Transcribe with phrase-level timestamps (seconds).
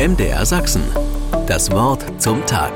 [0.00, 0.82] MDR Sachsen.
[1.46, 2.72] Das Wort zum Tag.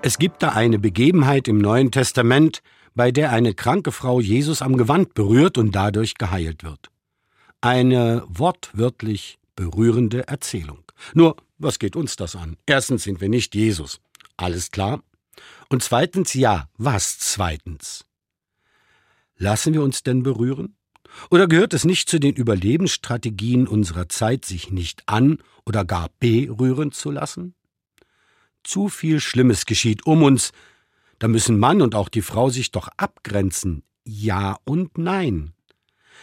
[0.00, 2.62] Es gibt da eine Begebenheit im Neuen Testament,
[2.94, 6.88] bei der eine kranke Frau Jesus am Gewand berührt und dadurch geheilt wird.
[7.60, 10.84] Eine wortwörtlich berührende Erzählung.
[11.14, 12.56] Nur, was geht uns das an?
[12.66, 14.00] Erstens sind wir nicht Jesus.
[14.36, 15.02] Alles klar?
[15.68, 18.04] Und zweitens, ja, was zweitens?
[19.36, 20.76] Lassen wir uns denn berühren?
[21.30, 26.92] Oder gehört es nicht zu den Überlebensstrategien unserer Zeit, sich nicht an oder gar berühren
[26.92, 27.54] zu lassen?
[28.62, 30.52] Zu viel Schlimmes geschieht um uns,
[31.18, 33.82] da müssen Mann und auch die Frau sich doch abgrenzen.
[34.04, 35.52] Ja und nein.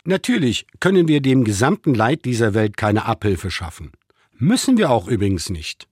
[0.04, 3.92] Natürlich können wir dem gesamten Leid dieser Welt keine Abhilfe schaffen.
[4.38, 5.88] Müssen wir auch übrigens nicht.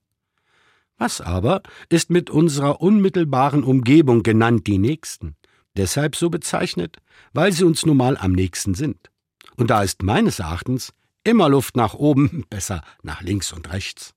[0.98, 5.36] Was aber ist mit unserer unmittelbaren Umgebung genannt die Nächsten?
[5.80, 6.98] Deshalb so bezeichnet,
[7.32, 9.10] weil sie uns nun mal am nächsten sind.
[9.56, 10.92] Und da ist meines Erachtens
[11.24, 14.12] immer Luft nach oben, besser nach links und rechts.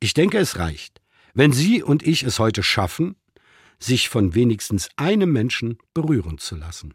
[0.00, 1.02] Ich denke, es reicht,
[1.34, 3.14] wenn Sie und ich es heute schaffen,
[3.78, 6.94] sich von wenigstens einem Menschen berühren zu lassen.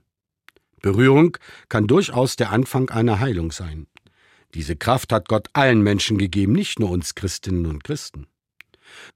[0.81, 1.37] Berührung
[1.69, 3.85] kann durchaus der Anfang einer Heilung sein.
[4.55, 8.25] Diese Kraft hat Gott allen Menschen gegeben, nicht nur uns Christinnen und Christen.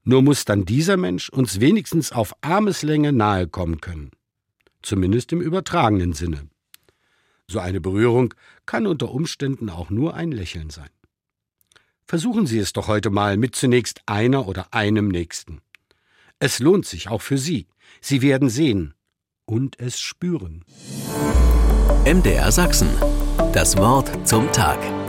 [0.04, 4.10] Nur muss dann dieser Mensch uns wenigstens auf Armeslänge nahe kommen können.
[4.82, 6.48] Zumindest im übertragenen Sinne.
[7.48, 8.34] So eine Berührung
[8.66, 10.90] kann unter Umständen auch nur ein Lächeln sein.
[12.06, 15.60] Versuchen Sie es doch heute mal mit zunächst einer oder einem Nächsten.
[16.38, 17.66] Es lohnt sich auch für Sie.
[18.00, 18.94] Sie werden sehen
[19.44, 20.64] und es spüren.
[22.04, 22.88] MDR Sachsen.
[23.52, 25.01] Das Wort zum Tag.